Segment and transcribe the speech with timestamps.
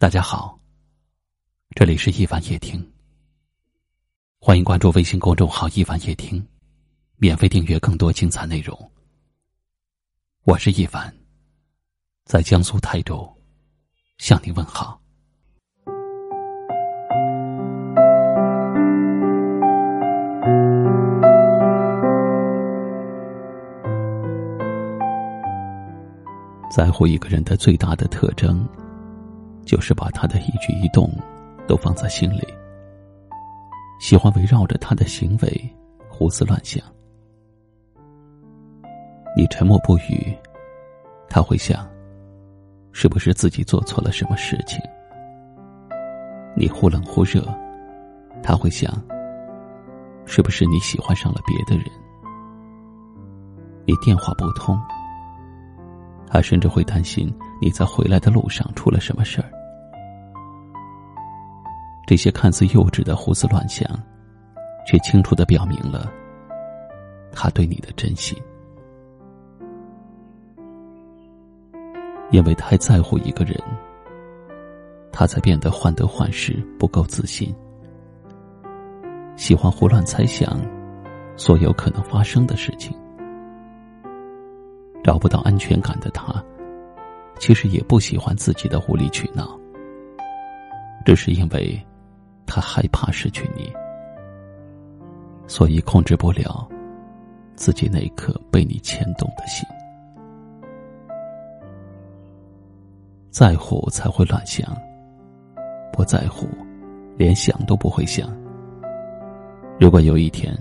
[0.00, 0.58] 大家好，
[1.76, 2.90] 这里是一凡夜听。
[4.38, 6.42] 欢迎关注微信公众号“一凡夜听”，
[7.20, 8.90] 免费订阅更多精彩内容。
[10.44, 11.14] 我是一凡，
[12.24, 13.30] 在江苏泰州
[14.16, 14.98] 向你问好。
[26.74, 28.66] 在乎一个人的最大的特征。
[29.64, 31.10] 就是把他的一举一动
[31.66, 32.46] 都放在心里，
[34.00, 35.76] 喜欢围绕着他的行为
[36.08, 36.82] 胡思乱想。
[39.36, 40.36] 你沉默不语，
[41.28, 41.88] 他会想，
[42.92, 44.80] 是不是自己做错了什么事情？
[46.56, 47.42] 你忽冷忽热，
[48.42, 48.92] 他会想，
[50.26, 51.86] 是不是你喜欢上了别的人？
[53.86, 54.76] 你电话不通，
[56.26, 59.50] 他甚至会担心你在回来的路上出了什么事儿。
[62.06, 63.86] 这些看似幼稚的胡思乱想，
[64.86, 66.10] 却清楚的表明了
[67.30, 68.36] 他对你的真心。
[72.30, 73.56] 因为太在乎一个人，
[75.12, 77.54] 他才变得患得患失、不够自信，
[79.36, 80.60] 喜欢胡乱猜想
[81.36, 82.96] 所有可能发生的事情。
[85.02, 86.42] 找不到安全感的他，
[87.40, 89.58] 其实也不喜欢自己的无理取闹，
[91.04, 91.84] 这是因为。
[92.52, 93.72] 他害怕失去你，
[95.46, 96.68] 所以控制不了
[97.54, 99.64] 自己那颗被你牵动的心。
[103.30, 104.76] 在乎才会乱想，
[105.92, 106.48] 不在乎，
[107.16, 108.36] 连想都不会想。
[109.78, 110.52] 如果有一天，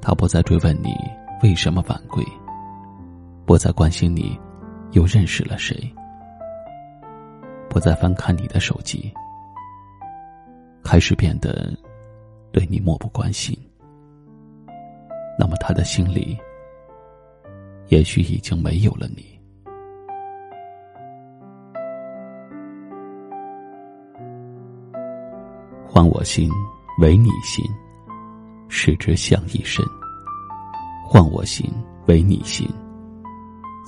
[0.00, 0.92] 他不再追问你
[1.40, 2.24] 为什么晚归，
[3.46, 4.36] 不再关心你
[4.94, 5.76] 又认识了谁，
[7.68, 9.12] 不再翻看你的手机。
[10.84, 11.72] 开始变得
[12.52, 13.58] 对你漠不关心，
[15.36, 16.38] 那么他的心里
[17.88, 19.24] 也许已经没有了你。
[25.84, 26.48] 换我心，
[27.00, 27.64] 为你心，
[28.68, 29.84] 使之香一身。
[31.04, 31.68] 换我心，
[32.06, 32.68] 为你心，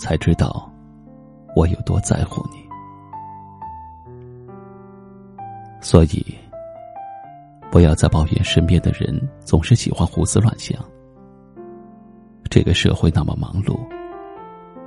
[0.00, 0.68] 才知道
[1.56, 2.58] 我有多在乎你。
[5.80, 6.24] 所以。
[7.68, 10.82] 不要再抱怨身边的人总是喜欢胡思乱想。
[12.48, 13.78] 这个社会那么忙碌，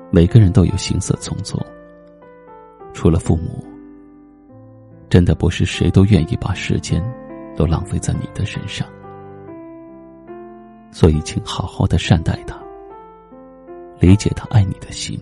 [0.10, 1.60] 每个人都有行色匆匆。
[2.92, 3.64] 除了父母，
[5.08, 7.04] 真的不是谁都愿意把时间
[7.56, 8.88] 都浪费在你的身上。
[10.90, 12.58] 所以，请好好的善待他，
[14.00, 15.20] 理解他爱你的心，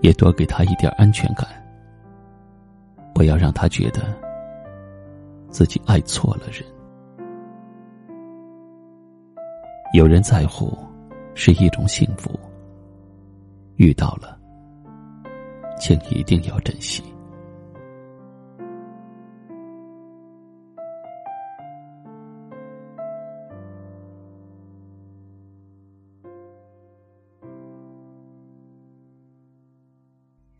[0.00, 1.46] 也多给他一点安全感。
[3.14, 4.02] 不要让他觉得。
[5.50, 6.62] 自己爱错了人，
[9.94, 10.76] 有人在乎
[11.34, 12.38] 是一种幸福。
[13.76, 14.38] 遇到了，
[15.80, 17.02] 请一定要珍惜。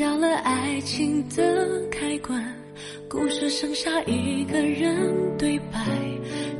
[0.00, 2.42] 掉了爱情的开关？
[3.06, 5.78] 故事剩下一个人对白，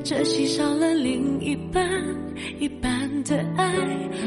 [0.04, 1.82] 这戏少了另一半，
[2.58, 3.72] 一半的爱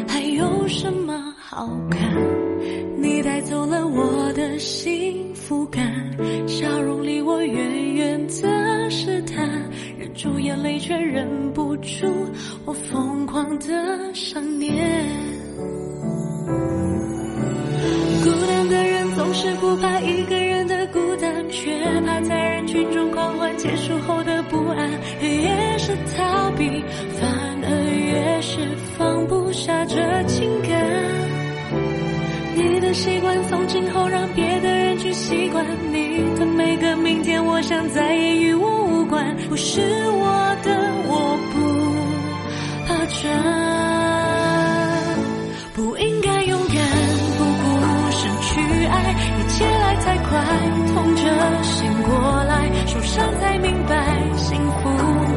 [0.08, 2.02] 还有什么好看？
[2.98, 5.94] 你带走了我的幸福感，
[6.48, 9.48] 笑容离我远远的试探，
[9.96, 12.08] 忍住眼泪却忍不住
[12.66, 14.74] 我疯狂的想念。
[19.34, 21.76] 是不怕一个人的孤单，却
[22.06, 24.90] 怕在人群中狂欢结束后的不安。
[25.22, 26.84] 越是逃避，
[27.20, 27.30] 反
[27.64, 28.60] 而越是
[28.96, 29.96] 放不下这
[30.28, 30.72] 情感。
[32.56, 39.36] 你的习惯从今后让别的人去习惯，你的每个明天，我想再也与我无关。
[39.50, 40.70] 不是我的，
[41.08, 41.58] 我不
[42.88, 43.73] 怕转，
[50.94, 54.90] 痛着醒过来，受伤才明白，幸福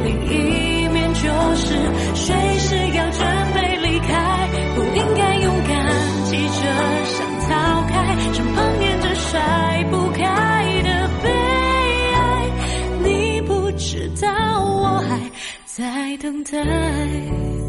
[0.05, 1.21] 另一面就
[1.55, 1.75] 是
[2.15, 5.87] 随时要准备离开，不应该勇敢
[6.25, 6.63] 急着
[7.05, 7.17] 想
[7.49, 11.31] 逃开，身旁黏着甩不开的悲
[12.15, 12.51] 哀，
[13.03, 14.29] 你不知道
[14.65, 15.21] 我还
[15.67, 17.66] 在等待。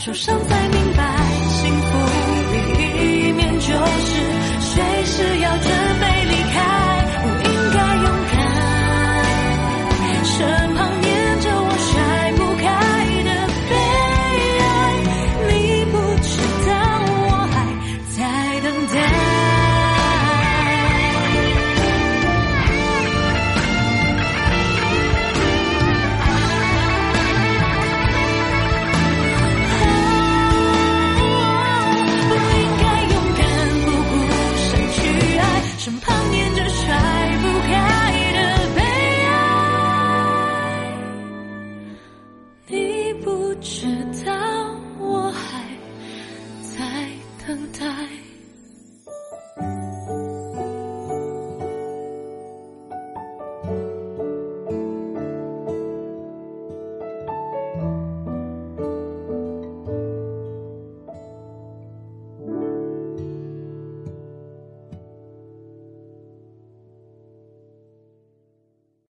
[0.00, 0.69] 受伤在